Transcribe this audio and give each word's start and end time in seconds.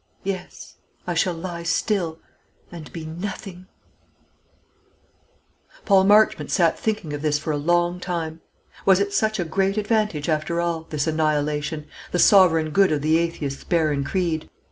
Yes; 0.23 0.77
I 1.05 1.13
shall 1.13 1.35
lie 1.35 1.61
still 1.61 2.17
and 2.71 2.91
be 2.91 3.05
nothing." 3.05 3.67
Paul 5.85 6.05
Marchmont 6.05 6.49
sat 6.49 6.79
thinking 6.79 7.13
of 7.13 7.21
this 7.21 7.37
for 7.37 7.51
a 7.51 7.57
long 7.57 7.99
time. 7.99 8.41
Was 8.83 8.99
it 8.99 9.13
such 9.13 9.39
a 9.39 9.43
great 9.45 9.77
advantage, 9.77 10.27
after 10.27 10.59
all, 10.59 10.87
this 10.89 11.05
annihilation, 11.05 11.85
the 12.11 12.17
sovereign 12.17 12.71
good 12.71 12.91
of 12.91 13.03
the 13.03 13.19
atheist's 13.19 13.63
barren 13.63 14.03
creed? 14.03 14.49